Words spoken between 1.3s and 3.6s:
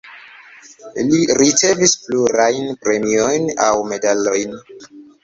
ricevis plurajn premiojn